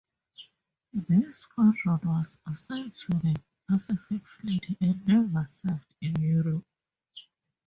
This 0.93 1.37
squadron 1.41 1.99
was 2.05 2.39
assigned 2.51 2.95
to 2.95 3.09
the 3.19 3.35
Pacific 3.69 4.25
Fleet 4.27 4.75
and 4.81 5.05
never 5.07 5.45
served 5.45 5.93
in 6.01 6.19
Europe. 6.19 6.65